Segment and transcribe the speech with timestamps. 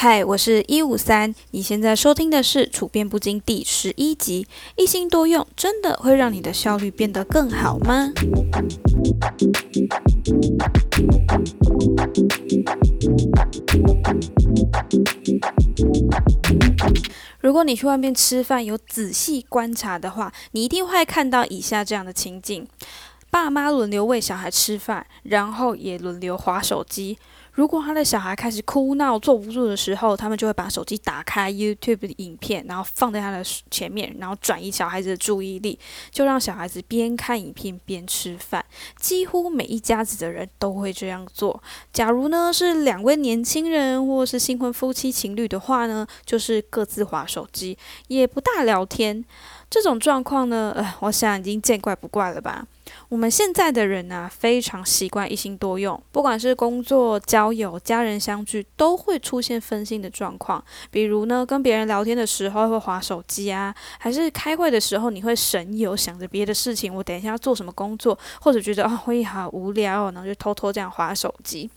[0.00, 4.46] 嗨，我是一五三，你现在收听的是《处变不惊》第十一集。
[4.76, 8.12] 一心多用真的会让你的效率变得更好吗？
[17.40, 22.64] 如果你去外面吃饭，有仔细观察的话，你一定会看到以下这样的情景：
[23.32, 27.18] 爸妈轮流喂小孩吃饭，然后也轮流划手机。
[27.58, 35.76] 如果他的小孩开始哭闹、坐不住的时候，他们就会把手机打开 YouTube 的影片，然后放在他的前面，然后转移小孩子的注意力，
[36.12, 38.64] 就让小孩子边看影片边吃饭。
[38.96, 41.60] 几乎每一家子的人都会这样做。
[41.92, 49.24] 假如呢是两位年轻人或是新婚夫妻情侣的话呢，就是各自划手机，也不大聊天。
[49.68, 52.64] 这种状况呢，呃，我想已经见怪不怪了吧。
[53.08, 60.62] 我们现在的人呢，非常习惯一心多用，不管是工作、交友、家人相聚，都会出现分心的状况。
[60.90, 71.70] 比如呢，跟别人聊天的时候会划手机啊，还是开会的时候你会神游，想着别的事情，我等一下要做什么工作，或者觉得啊会议好无聊，然后就偷偷这样划手机。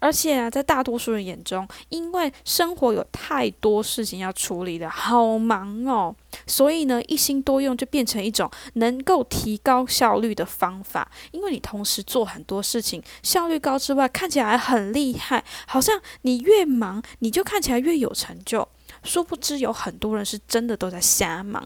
[0.00, 11.08] 而且啊，在大多数人眼中，因为生活有太多事情要处理的，好忙哦，所以呢，一心多用就变成一种能够提高效率的方法。
[11.30, 18.66] 因为你同时做很多事情，效率高之外，看起来很厉害，好像你越忙，你就看起来越有成就。
[19.04, 21.64] 殊不知，有很多人是真的都在瞎忙。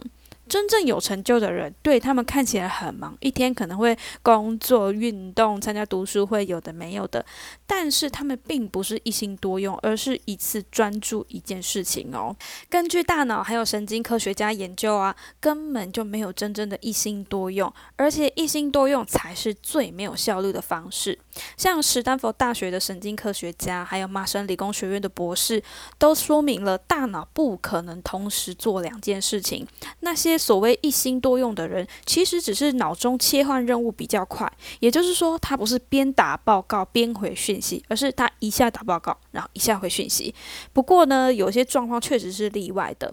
[0.49, 7.25] 真正有成就的人，对他们看起来很忙，一天可能会工作、运动、参加读书会，有的没有的。
[7.67, 12.37] 但是他们并不是一心多用，而是一次专注一件事情哦。
[12.69, 21.19] 根据大脑还有神经科学家研究啊，根本就没有真正的一心多用，而且一心多用才是最没有效率的方式。
[21.57, 25.63] 像史丹佛大学的神经科学家，还有麻省理工学院的博士，
[25.99, 29.67] 都说明了大脑不可能同时做两件事情。
[30.01, 34.51] 那些所谓一心多用的人，其实只是脑中切换任务比较快，
[34.81, 40.35] 也就是说，他不是边打报告边回讯息，而是他一下打报告，然后一下回讯息。
[40.73, 43.13] 不过呢，有些状况确实是例外的。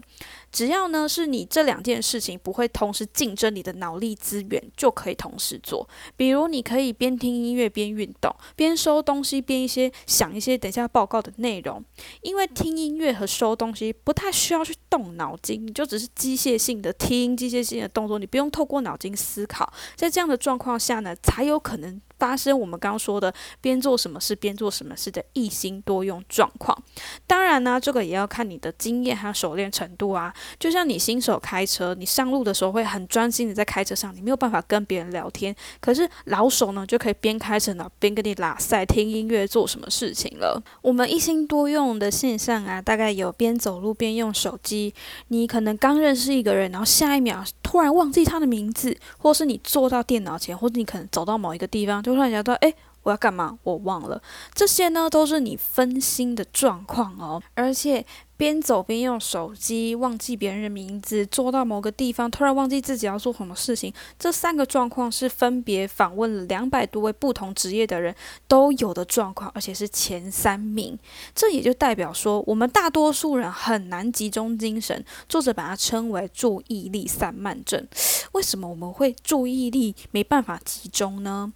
[0.52, 5.88] 只要呢是你这两件事情不会同时竞争你的脑力资源，就可以同时做。
[6.16, 11.82] 比如，你可以边听音乐边运动，边收东西边一些想一些等下报告的内容。
[12.20, 19.72] 因为听音乐和收东西不太需要去动脑筋，你就只是机械性的听，机械性的动作，你不用透过脑筋思考。
[19.96, 22.00] 在这样的状况下呢，才有可能。
[22.22, 26.80] 发生我们刚刚说的边做什么事边做什么事的一心多用状况。
[27.26, 30.32] 当然呢，这个也要看你的经验和熟练程度啊。
[30.56, 35.52] 就像你新手开车，你上路的时候会很专心的在开车上，你没有办法跟别人聊天。
[35.80, 40.62] 可是老手呢，就可以边开车呢边跟你拉塞、听音乐、做什么事情了。
[40.80, 44.94] 我们一心多用的现象啊，大概有边走路边用手机。
[45.26, 52.11] 你可能刚认识一个人，然后下一秒突然忘记他的名字，或是你坐到电脑前，或者你可能走到某一个地方就。
[52.14, 53.58] 突然想到，哎，我要干嘛？
[53.62, 54.22] 我忘了。
[54.54, 57.42] 这些呢，都是你分心的状况哦。
[57.54, 58.04] 而且
[58.36, 63.92] 边走边用手机，忘记别人的名字，坐到某个地方，突然忘记自己要做什么事情。
[64.18, 68.14] 这三个状况是分别访问了两百多位不同职业的人
[68.48, 70.98] 都有的状况，而且是前三名。
[71.34, 75.04] 这也就代表说，我们大多数人很难集中精神。
[75.28, 77.86] 作者把它称为注意力散漫症。
[78.32, 81.52] 为什么我们会注意力没办法集中呢？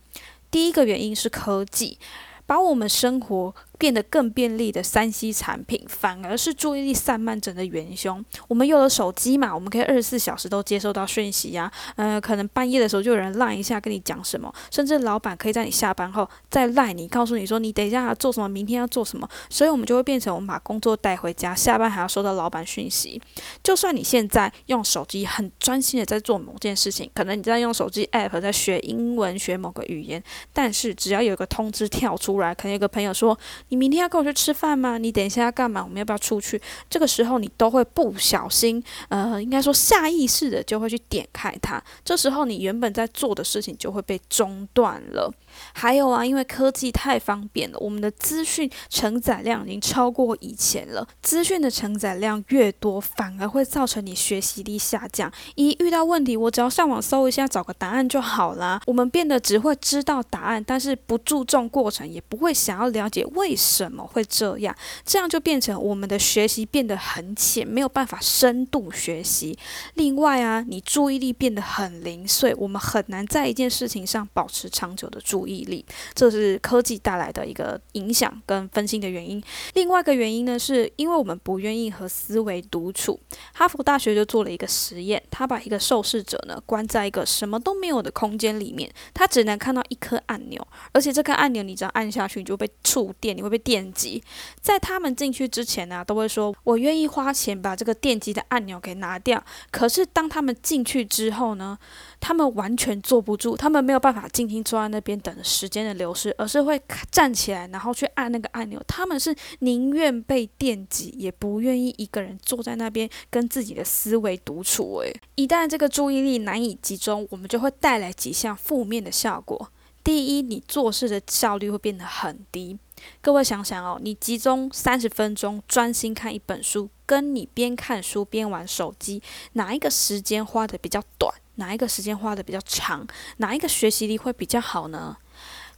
[0.57, 1.99] 第一个原因是科技，
[2.47, 3.55] 把我们生活。
[3.79, 8.25] 变得更便利的三 C 产品，反而是注意力散漫症的元凶。
[8.49, 11.71] 我们有了手机嘛，我们可以二十四小时都接收到讯息呀。
[11.97, 19.29] 呃，可能半夜的时候就有人赖一下跟你讲什么，甚至老板可以在你下班后再赖你，告诉你说你等一下要做什么，明天要做什么。
[19.51, 23.21] 所以，我们就会变成我们把工作带回家，下班还要收到老板讯息。
[23.63, 30.23] 就算你现在用手机很专心的在做某件事情，可能你在用手机 app 在学英文、学某个语言，
[30.53, 33.37] 但是只要有个通知跳出来，可能有个朋友说。
[33.69, 34.99] 你明天要跟我去吃饭吗？
[34.99, 35.83] 你等一下要干嘛？
[35.83, 36.61] 我们要不要出去？
[36.89, 41.83] 这个时候你都会不小心，呃，应该说下意识的就会去点开它。
[42.05, 45.33] 这时候你原本在做的事情就会被中断了。
[45.73, 51.07] 还有啊，因为科技太方便了，我们的资讯承载量已经超过以前了。
[51.23, 55.33] 资讯的承载量越多，反而会造成你学习力下降。
[55.55, 58.81] 一遇到问题，我只要上网搜一下，找个答案就好啦。
[58.87, 64.77] 我们变得只会知道答案，但是不注重过程，也不会想要了解为什么会这样？
[65.05, 69.59] 这样就变成我们的学习变得很浅，没有办法深度学习。
[69.95, 75.85] 另外啊，你注意力变得很零碎，我们很难在一件事情上保持长久的注意力。
[76.15, 79.43] 这是科技带来的一个影响跟分心的原因。
[79.75, 83.19] 另外一个原因呢，是因为我们不愿意和思维独处。
[83.55, 94.23] 哈佛大学就做了一个实验，他把一个受试者呢关在一个什么都没有的空间里面，他只能看到一颗按钮，而且这颗按钮你只要按下去，你就被触电，会被电击。
[94.61, 99.43] 在他们进去之前呢，都会说我愿意花钱把这个电击的按钮给拿掉。
[99.71, 101.79] 可是当他们进去之后呢，
[102.21, 108.83] 他们完全坐不住，他们没有办法静静坐在那边等时间的流逝，而是会站起来，然后去按那个按钮。
[108.89, 114.97] 他们是宁愿被电击，也不愿意一个人坐在那边跟自己的思维独处。
[114.99, 119.71] 诶，一旦这个注意力难以集中，我们就会带来几项负面的效果。
[120.03, 122.79] 第一，你做事的效率会变得很低。
[123.21, 129.23] 各位想想哦，你集中三十分钟专心看一本书，跟你边看书边玩手机，
[129.53, 131.35] 哪一个时间花的比较短？
[131.57, 133.07] 哪一个时间花的比较长？
[133.39, 135.17] 哪一个学习力会比较好呢？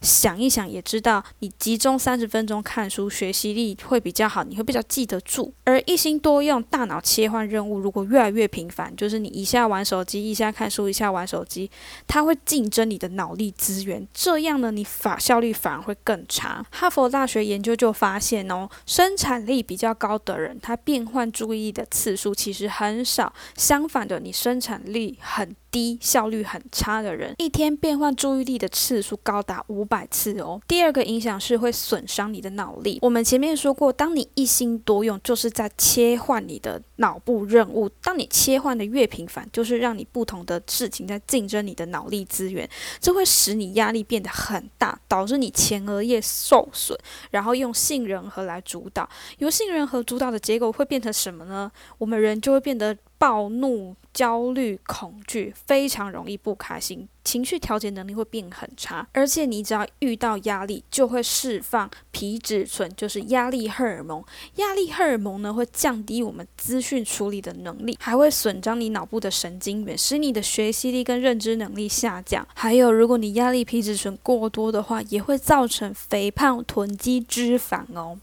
[0.01, 5.53] 想一想也知道，你集中三十分钟看书，学习力会比较好，你会比较记得住。
[5.65, 11.69] 而一心多用，大脑切换任务如果越来越频繁，就是你一下玩手机，一下看书，一下玩手机，
[12.07, 16.65] 它会竞争你的脑力资源，这样呢，你法效率反而会更差。
[16.71, 25.55] 哈佛大学研究就发现哦，生产力比较高的人，他变换注意力的次数其实很少，相反的，你生产力很。
[25.71, 30.61] 低效率很差的人，一天变换注意力的次数高达五百次哦。
[30.67, 32.99] 第二个影响是会损伤你的脑力。
[33.01, 37.89] 我们前面说过，当你一心多用，就是在切换你的脑部任务。
[38.03, 42.67] 当你切换的越频繁，就是让你不同的事情在竞争你的脑力资源，
[42.99, 46.97] 这会使你压力变得很大，导致你前额叶受损，
[47.31, 49.07] 然后用杏仁核来主导。
[49.37, 51.71] 由杏仁核主导的结果会变成什么呢？
[51.97, 52.97] 我们人就会变得。
[53.19, 59.05] 暴怒、焦虑、恐惧，非常容易不开心，情绪调节能力会变很差。
[59.11, 64.23] 而且你只要遇到压力，就会释放皮质醇，就是压力荷尔蒙。
[64.55, 72.47] 压力荷尔蒙呢，会降低我们资讯处理的能力，还会损伤你脑部的神经元，使你的学习力跟认知能力下降。
[72.55, 78.17] 还有，如果你压力皮质醇过多的话，也会造成肥胖、囤积脂肪哦。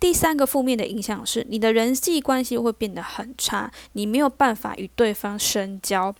[0.00, 6.14] 第三个负面的影响是，你的人际关系会变得很差，你没有办法与对方深交。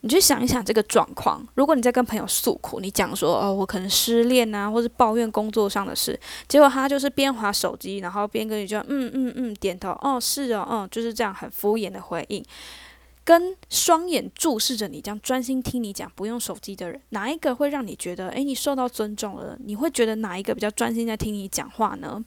[0.00, 12.44] 你去想一想这个状况，如果你在跟朋友诉苦，你讲说哦，我可能失恋啊，或是抱怨工作上的事，结果他就是边划手机，然后边跟你就嗯嗯嗯点头，哦是哦，嗯就是这样很敷衍的回应，
[13.24, 19.56] 跟双眼注视着你这样专心听你讲不用手机的人，哪一个会让你觉得诶，你受到尊重了？
[19.64, 22.22] 你会觉得哪一个比较专心在听你讲话呢？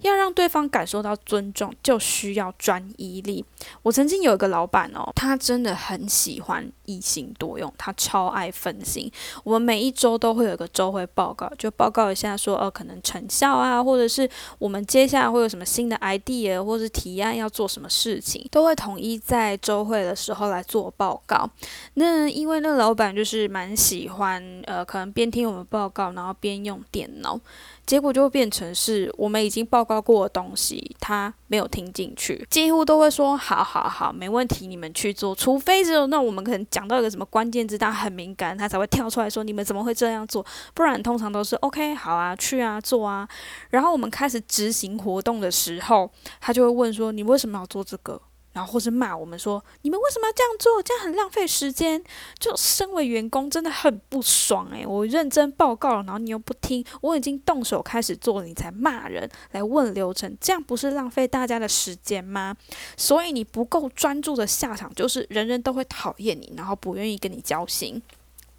[0.00, 3.44] 要让对方感受到尊重，就需要专一力。
[3.82, 9.10] 我曾经有一个老板哦，他真的很喜欢一心多用，他超爱分心。
[9.44, 21.48] 我们每一周都会有一个周会报告，就报告一下说，哦，可能成效啊，或者是我们接下来会有什么新的 idea 或是提案要做什么事情，都会统一在周会的时候来做报告。
[21.94, 27.38] 那因为那个老板就是蛮喜欢，呃，可能边听我们报告，然后边用电脑。
[27.86, 35.34] 结果就会变成是我们已经报告过的东西，他没有听进去，几乎都会说好好好，没问题，你们去做。
[35.34, 40.44] 除非只有那我们可能讲到一个什么关键字，他很敏感，他才会跳出来说你们怎么会这样做？
[40.74, 43.28] 不然通常都是 OK，好啊，去啊，做啊。
[43.70, 46.10] 然后我们开始执行活动的时候，
[46.40, 48.20] 他就会问说你为什么要做这个？
[48.60, 50.82] 然后或是骂我们说，你们为什么要这样做？
[50.82, 52.04] 这样很浪费时间。
[52.38, 62.54] 就身为员工真的很不爽诶，我认真报告了，然后你又不听，我已经动手开始做了，你才骂人来问流程，这样不是浪费大家的时间吗？
[62.98, 68.02] 所以你不够专注的下场就是人人都会讨厌你，然后不愿意跟你交心。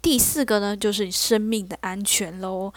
[0.00, 2.72] 第四个呢，就是你生命的安全喽。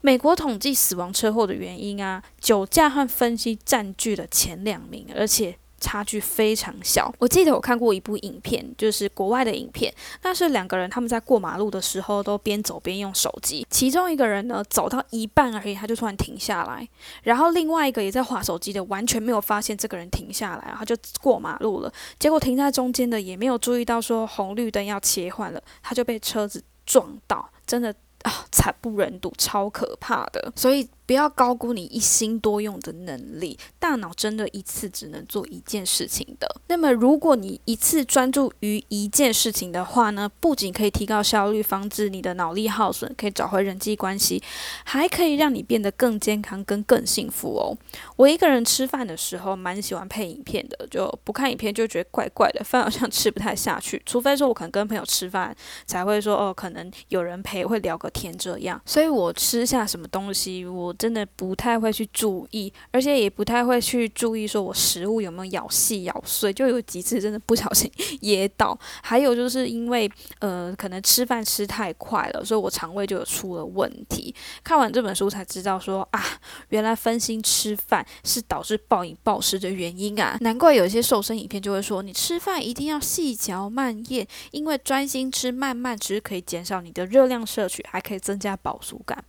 [0.00, 5.58] 美国统计死亡车祸的原因啊，酒驾和分析占据了前两名，而且。
[5.82, 7.12] 差距非常小。
[7.18, 9.92] 我记得我看过一部影片，就是国外的影片。
[10.22, 13.66] 那是两个人他们在过马路的时候都边走边用手机。
[13.68, 16.88] 其中一个人呢走到一半而已，他就突然停下来。
[17.24, 21.92] 然后另外一个也在划手机的，完全没有发现这个人停下来，他就过马路了。
[22.18, 27.92] 结果停在中间的也没有注意到说红绿灯要切换了，他就被车子撞到，真的。
[28.22, 30.52] 啊，惨不忍睹，超可怕的。
[30.54, 36.48] 所以不要高估你一心多用的能力，大脑真的一次只能做一件事情的。
[36.68, 44.42] 那么，如果你一次专注于一件事情的话呢，不仅可以提高效率，防止你的脑力耗损，可以找回人际关系，
[44.84, 47.76] 还可以让你变得更健康、跟更幸福哦。
[48.16, 54.00] 我一个人吃饭的时候，蛮喜欢配影片的，就不看影片就觉得怪怪的，饭好像吃不太下去。
[54.06, 55.54] 除非说我可能跟朋友吃饭，
[55.84, 58.80] 才会说哦，可能有人陪，会聊个天这样。
[58.86, 60.91] 所以我吃下什么东西，我。
[60.94, 68.78] 真的不太会去注意，而且也不太会去注意，说我食物有没有咬细咬碎，就有几次真的不小心噎到。
[69.02, 74.34] 还有就是因为呃，可能吃饭吃太快了，所以我肠胃就有出了问题。
[74.62, 76.22] 看完这本书才知道说啊，
[76.68, 80.36] 原来分心吃饭是导致暴饮暴食的原因啊！
[80.40, 89.24] 难怪有一些瘦身影片就会说，你吃饭一定要细嚼慢咽，因为专心吃慢慢吃可以减少你的热量摄取，还可以增加饱足感。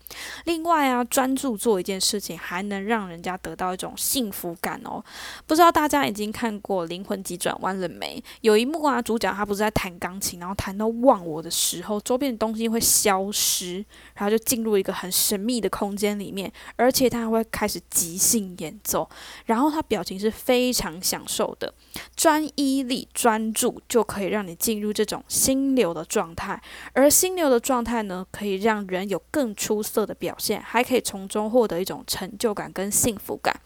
[0.46, 1.53] 另外啊，专注。
[1.56, 5.04] 做一件事情还能让人家得到一种幸福感哦，
[5.46, 8.24] 不知道大家已经看过《灵魂急转弯》了没？
[8.42, 13.84] 有一幕啊，主角他不是在弹钢琴，然后弹到忘我的时候，周边的东西会消失，
[14.16, 19.10] 然后就进入一个很神秘的空间里面，而且他还会开始即兴演奏，
[19.46, 21.74] 然后他表情是非常享受的。
[22.16, 26.62] 专一力、专注就可以让你进入这种心流的状态，
[26.94, 33.60] 而心流的状态呢，可以让人有更出色的表现，还可以从中获得一种成就感跟幸福感。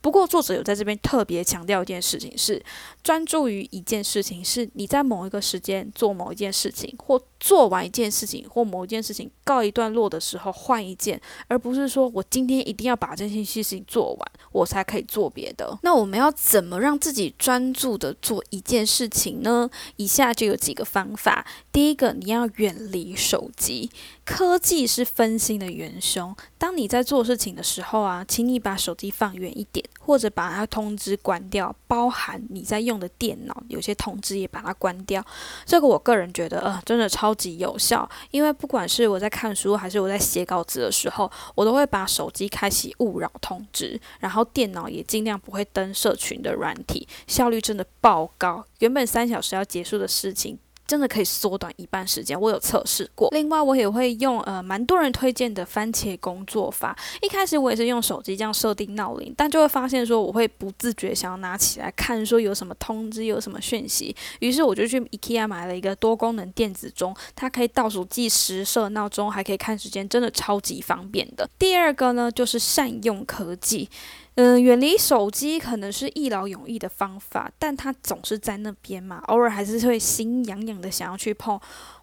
[0.00, 2.62] 不过，作者有在这边特别强调一件事情：是
[3.02, 15.78] 专注于一件事情，是你在某一个时间做某一件事情，或做完一件事情，或某一件事情告一段落的时候换一件，而不是说我今天一定要把这件事情做完，我才可以做别的。
[15.82, 19.68] 那我们要怎么让自己专注的做一件事情呢？
[19.96, 21.46] 以下就有几个方法。
[21.72, 23.90] 第一个，你要远离手机。
[24.24, 26.36] 科技是分心的元凶。
[26.56, 35.22] 当你在做事情的时候啊，请你把手机放远一点，或者把它通知关掉，包含你在用的电脑，有些通知也把它关掉。
[35.66, 38.08] 这个我个人觉得，呃，真的超级有效。
[38.30, 48.64] 因为不管是我在看书，还是我在写稿子的时候，我都会把手机开启勿扰通知，然后电脑也尽量不会登社群的软体，效率真的爆高。
[48.78, 50.58] 原本三小时要结束的事情。
[50.90, 53.28] 真的可以缩短一半时间，我有测试过。
[53.30, 56.98] 另外，我也会用呃蛮多人推荐的番茄工作法。
[57.22, 64.12] 一开始我也是用手机这样设定闹铃，但就会发现说我会不自觉想要拿起来看，说有什么通知，有什么讯息。
[64.40, 71.48] 于是我就去 IKEA 买了一个多功能电子钟，它可以倒数计时、设闹钟，还可以看时间，真的超级方便的。
[71.56, 73.88] 第二个呢，就是善用科技。
[74.36, 81.60] 嗯，远离手机可能是一劳永逸的方法，但它总是在那边嘛，偶尔还是会心痒痒的想要去碰。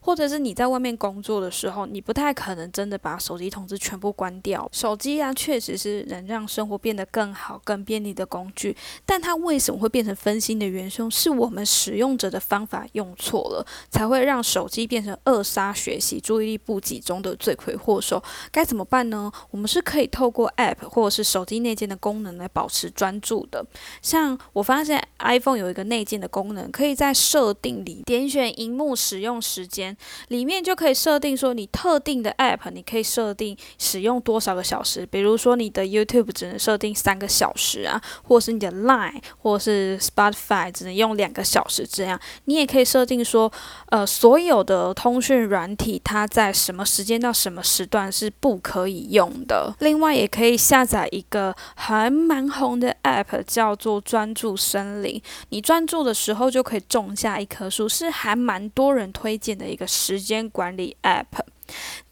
[0.08, 4.66] 或者是你在外面工作的时候，你不太可能真的把手机通知全部关掉。
[4.72, 8.74] 手机啊，确实是能让生活变得更好、更便利的工具，
[9.06, 11.12] 但它为什么会变成分心的元凶？
[11.12, 18.24] 是我们使用者的方法用错了，才会让手机变成扼杀学习、注意力不集中的罪魁祸首。
[18.50, 19.30] 该怎么办呢？
[19.52, 23.66] 我们是可以透过 App 或者是手机内建的功能来保持专注的。
[24.02, 29.97] 像我发现 iPhone 有一个内建的功能，可以在设定里点选荧幕使用时间。
[30.30, 35.06] 里面就可以设定说，你特定的 App，你可以设定使用多少个小时。
[35.06, 42.20] 比如说，你的 YouTube 只能设定三个小时啊，或是你的 Line 或是 Spotify 只能用两个小时这样。
[42.46, 43.52] 你也可以设定说，
[43.88, 49.74] 呃，所有的通讯软体它在什么时间到什么时段是不可以用的。
[49.80, 55.22] 另外，也可以下载一个还蛮红的 App，叫做专注森林。
[55.50, 59.87] 你专注的时候就可以种下一棵树，是还蛮多人推荐的一个。
[59.88, 61.26] 时间管理 App，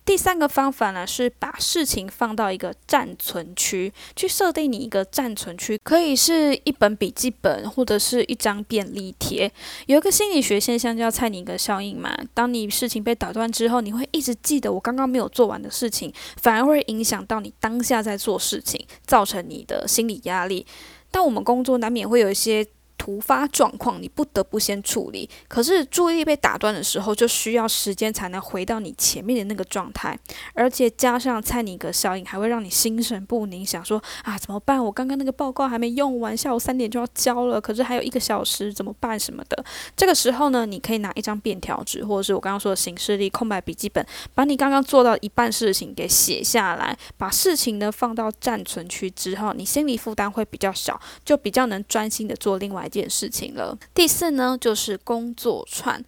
[0.05, 9.51] 第三个方法呢是把事情放到一个暂存区，去设定你一个暂存区，可以是一本笔记本或者是一张便利贴。
[9.87, 20.65] 有一个心理学现象叫蔡尼格效应嘛，当你事情被打断之后，你会一直记得我刚刚没有做完的事情，反而会影响到你当下在做事情，造成你的心理压力。
[21.09, 22.65] 但我们工作难免会有一些。
[23.05, 25.29] 突发状况，你不得不先处理。
[25.47, 30.17] 可是注意力被打断的时候，就需要时间才能回到你前面的那个状态。
[30.55, 34.83] 而且加上蔡尼格效应，还会让你心神不宁，想说啊怎么办？
[34.83, 39.19] 我刚刚那个报告还没用完，下午三点就要交了，可是还有一个小时，怎么办？
[39.19, 39.63] 什么的。
[39.95, 52.89] 这个时候呢，你可以拿一张便条纸，或者是我刚刚说的形式力空白笔记本，把你刚刚做到一半事情给写下来，把事情呢放到暂存区之后，你心理负担会比较小，就比较能专心的做另外。
[53.01, 53.77] 件事情了。
[53.93, 56.03] 第四呢，就是工作串。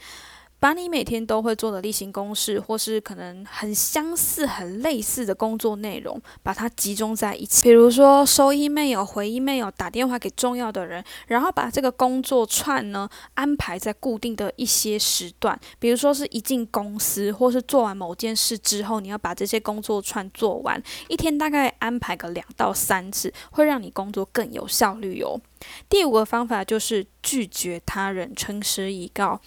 [0.60, 7.62] 把你每天都会做的例行公事，或是可能很相似、很类似的工作内容，把它集中在一起。
[7.62, 15.58] 比如说收 email、回 email、打电话给重要的人，然后把这个工作串呢安排在固定的一些时段。
[15.78, 20.82] 比如说是一进公司，或是做完某件事之后，你要把这些工作串做完。
[21.08, 25.40] 一天大概安排个两到三次，会让你工作更有效率哦。
[25.88, 29.40] 第五个方法就是拒绝他人，诚实以告。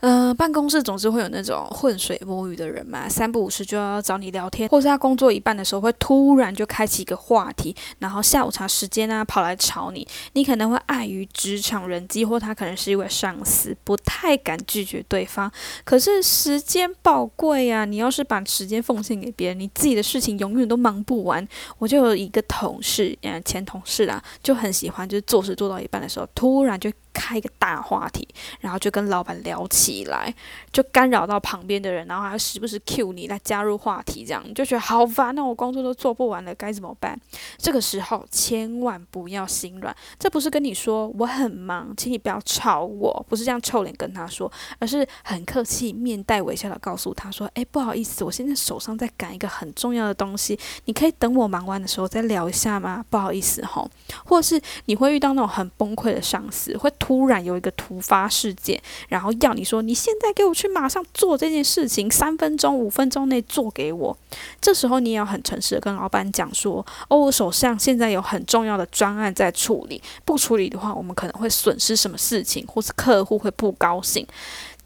[0.00, 15.50] 呃，办公室总是会有那种浑水摸鱼的人嘛，三不五时就要找你聊天，或是他工作一半的时候会突然就开启一个话题，然后下午茶时间啊跑来吵你，你可能会碍于职场人际，或他可能是一位上司，不太敢拒绝对方。
[15.84, 21.44] 可是时间宝贵啊，你要是把时间奉献给别人，你自己的事情永远都忙不完。
[21.78, 26.88] 我就有一个同事，嗯，前同事啦，就很喜欢，就是做事做到一半的时候，突然就。
[27.18, 28.26] 开一个大话题，
[28.60, 30.32] 然后就跟老板聊起来，
[30.72, 37.18] 就干扰到旁边的人，然后还时不时 cue 你来加入话题，这样你就觉得好烦，那我工作都做不完了，该怎么办？
[37.56, 53.04] 这个时候千万不要心软，这不是跟你说我很忙，请你不要吵我，不是这样臭脸跟他说，而是很客气、面带微笑的告诉他说：“哎，不好意思，我现在手上在赶一个很重要的东西，你可以等我忙完的时候再聊一下吗？
[53.10, 53.90] 不好意思吼。”
[54.24, 56.92] 或是你会遇到那种很崩溃的上司，会。
[57.08, 64.14] 突然有一个突发事件，然后要你说你现在给我去马上做这件事情，三分钟、五分钟内做给我。
[64.60, 74.26] 这时候你也要很诚实的跟老板讲说：“哦，我手上现在有很重要的专案在处理，不处理的话，我们可能会损失什么事情，或是客户会不高兴。”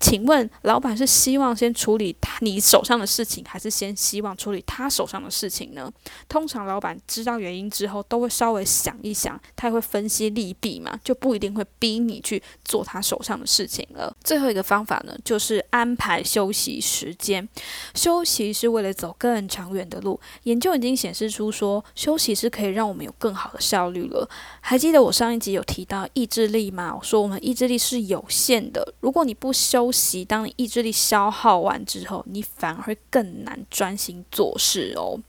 [0.03, 5.91] 请问老板是希望先处理他你手上的事情，还是先希望处理他手上的事情呢？
[6.29, 14.15] 通常老板知道原因之后，都会稍微想一想，他会分析利弊嘛，就不一定会逼你去做他手上的事情了。
[14.25, 17.49] 最后一个方法呢，就是安排休息时间。
[17.95, 20.21] 休息是为了走更长远的路。
[20.43, 24.29] 研究已经显示出说，休息是可以让我们有更好的效率了。
[24.61, 26.93] 还记得我上一集有提到意志力吗？
[26.93, 29.92] 我说我们意志力是有限的，如果你不休
[30.25, 35.21] 当你意志力消耗完之后，你反而会更难专心做事哦。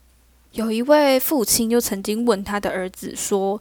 [0.52, 3.60] 有一位父亲就曾经问他的儿子说。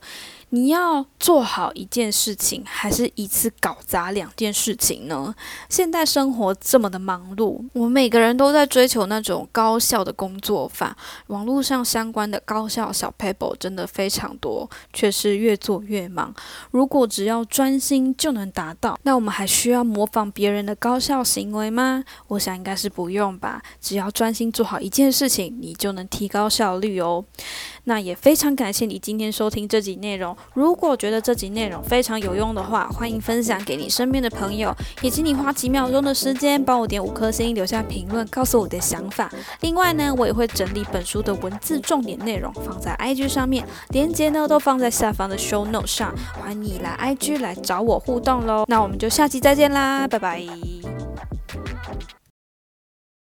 [0.54, 5.34] 你要做好一件事情，还是一次搞砸两件事情呢？
[5.68, 10.96] 现代生活这么的忙碌，我们每个人都在追求那种高效的工作法。
[11.28, 16.32] 网络上相关的高效小 paper 真的非常多，却是越做越忙。
[16.70, 22.04] 如果只要专心就能达到，那我们还需要模仿别人的高效行为吗？
[22.28, 23.60] 我想应该是不用吧。
[23.82, 27.26] 只要专心做好一件事情，你就能提高效率哦。
[27.86, 30.38] 那也非常感谢你今天收听这集内容。
[30.54, 39.32] 如果觉得这集内容非常有用的话，欢迎分享给你身边的朋友，也请你花几秒钟的时间帮我点五颗星，留下评论，告诉我的想法。
[39.62, 48.66] 另外呢，我也会整理本书的文字重点内容放在 IG 上面，链接呢都放在下方的 Show Note 上，欢迎你来 IG 来找我互动喽。
[48.68, 50.44] 那我们就下期再见啦，拜拜。